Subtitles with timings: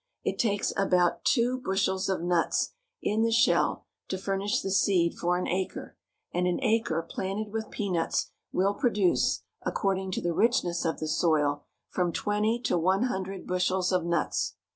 [0.23, 5.37] It takes about two bushels of nuts in the shell to furnish the seed for
[5.37, 5.95] an acre,
[6.33, 11.65] and an acre planted with peanuts will produce, according to the richness of the soil,
[11.87, 14.55] from twenty to one hundred bushels of nuts.